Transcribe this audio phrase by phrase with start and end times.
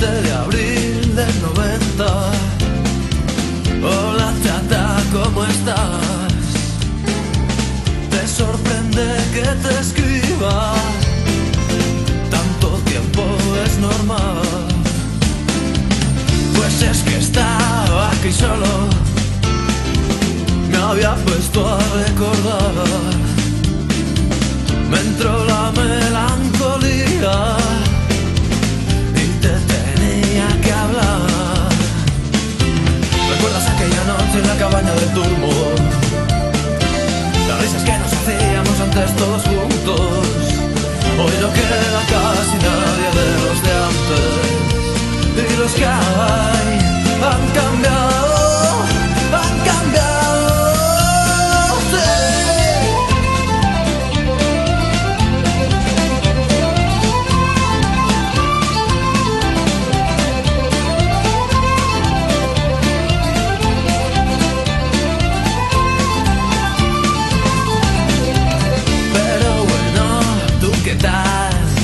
[0.00, 2.04] de abril del 90.
[3.82, 6.46] Hola chata, ¿cómo estás?
[8.08, 10.72] Te sorprende que te escriba.
[12.30, 13.22] Tanto tiempo
[13.66, 14.40] es normal.
[16.56, 18.88] Pues es que estaba aquí solo.
[20.70, 22.72] Me había puesto a recordar.
[24.90, 26.09] Me entró la mente
[34.50, 35.50] la cabaña del turbo?
[37.48, 40.24] Las risas que nos hacíamos antes todos juntos.
[41.20, 45.52] Hoy no queda casi nadie de los de antes.
[45.52, 45.86] Y los que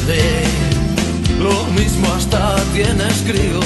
[0.07, 3.65] Lo mismo hasta tienes críos.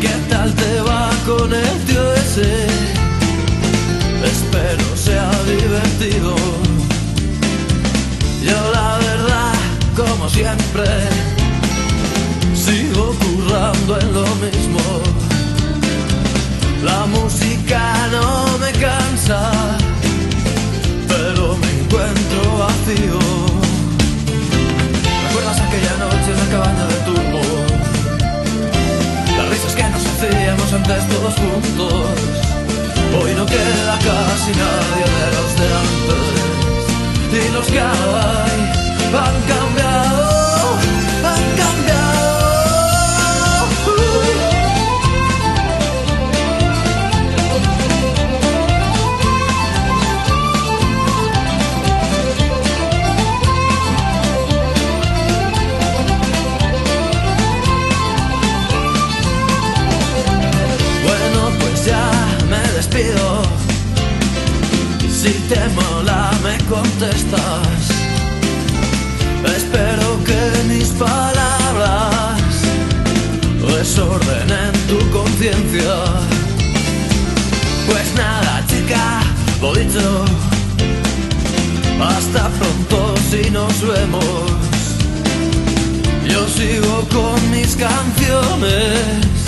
[0.00, 2.66] ¿Qué tal te va con el tío ese?
[4.24, 6.34] Espero sea divertido.
[8.42, 9.52] Yo la verdad,
[9.94, 10.88] como siempre,
[12.54, 15.09] sigo currando en lo mismo.
[31.08, 32.04] Todos juntos.
[33.20, 36.30] Hoy no queda casi nadie de los de antes.
[37.32, 37.80] Y los que
[65.68, 67.90] Mola, me contestas.
[69.44, 72.50] Espero que mis palabras
[73.60, 75.94] desordenen tu conciencia.
[77.86, 79.20] Pues nada, chica,
[79.60, 80.24] lo dicho.
[82.00, 84.50] Hasta pronto si nos vemos.
[86.26, 89.39] Yo sigo con mis canciones